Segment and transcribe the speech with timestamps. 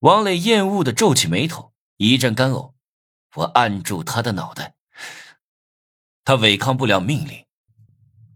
[0.00, 2.74] 王磊厌恶的皱起眉头，一阵干呕。
[3.34, 4.74] 我按住他的脑袋，
[6.24, 7.44] 他违抗不了命令。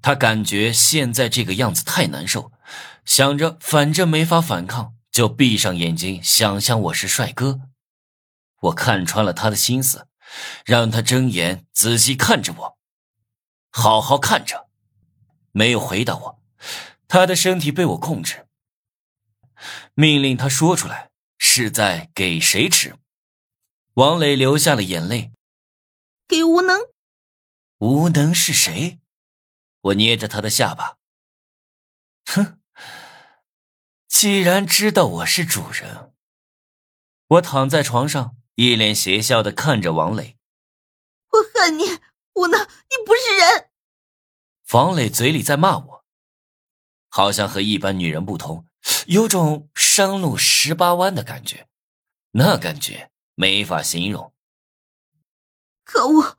[0.03, 2.53] 他感觉现在这个样子太难受，
[3.04, 7.61] 想着反正没法反抗，就闭上眼睛想象我是帅哥。
[8.63, 10.06] 我看穿了他的心思，
[10.65, 12.79] 让他睁眼仔细看着我，
[13.71, 14.69] 好好看着。
[15.53, 16.42] 没有回答我，
[17.06, 18.47] 他的身体被我控制。
[19.95, 21.09] 命令他说出来，
[21.52, 22.96] 是在给谁吃？
[23.95, 25.32] 王磊流下了眼泪。
[26.28, 26.78] 给无能。
[27.78, 29.00] 无能是谁？
[29.80, 30.98] 我捏着他的下巴。
[32.27, 32.60] 哼，
[34.06, 36.14] 既然知道我是主人，
[37.27, 40.38] 我躺在床上，一脸邪笑的看着王磊。
[41.30, 41.82] 我恨你，
[42.34, 43.72] 无能，你不是人。
[44.72, 46.05] 王磊嘴里在骂我，
[47.08, 48.69] 好像和一般女人不同，
[49.10, 51.66] 有种山路十八弯的感觉，
[52.30, 54.33] 那感觉没法形容。
[55.83, 56.39] 可恶！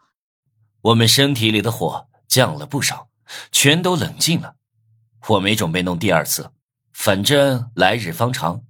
[0.80, 3.10] 我们身体里的火降了不少，
[3.52, 4.56] 全都冷静了。
[5.28, 6.54] 我没准备弄第二次，
[6.94, 8.64] 反正来日方长，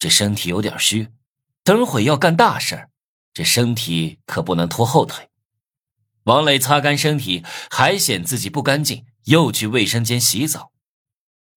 [0.00, 1.12] 这身体有点虚，
[1.62, 2.88] 等会要干大事
[3.32, 5.30] 这身体可不能拖后腿。
[6.24, 10.72] 王磊擦干身体，还嫌自己不干净，又去卫生间洗澡。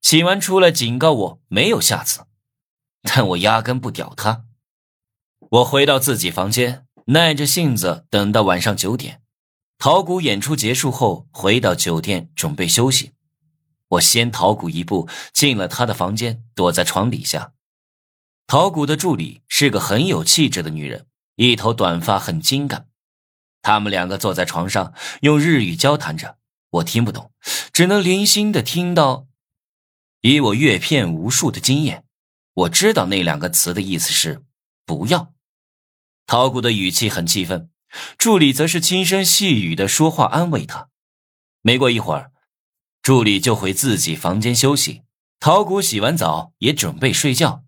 [0.01, 2.25] 洗完出来警告我没有下次，
[3.01, 4.45] 但我压根不屌他。
[5.49, 9.21] 我回到自己房间，耐着性子等到晚上九点，
[9.77, 13.11] 陶谷演出结束后回到酒店准备休息。
[13.89, 17.53] 我先陶谷一步进了他的房间，躲在床底下。
[18.45, 22.87] 陶谷的助理是个很有气质的女人，一头短发很精干。
[23.61, 26.37] 他们两个坐在床上，用日语交谈着，
[26.69, 27.31] 我听不懂，
[27.71, 29.27] 只能零星的听到。
[30.29, 32.03] 以我阅片无数的经验，
[32.53, 34.43] 我知道那两个词的意思是
[34.85, 35.33] “不要”。
[36.27, 37.69] 陶谷的语气很气愤，
[38.17, 40.89] 助理则是轻声细语的说话安慰他。
[41.61, 42.31] 没过一会儿，
[43.01, 45.03] 助理就回自己房间休息，
[45.39, 47.63] 陶谷洗完澡也准备睡觉，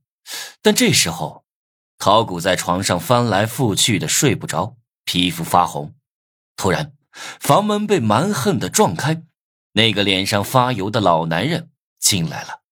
[0.61, 1.45] 但这时候，
[1.97, 4.75] 陶谷在床上翻来覆去的睡不着。
[5.05, 5.95] 皮肤发红，
[6.55, 6.91] 突然，
[7.39, 9.23] 房门被蛮横的撞开，
[9.71, 11.71] 那个脸上发油的老男人
[12.09, 12.68] 进来了。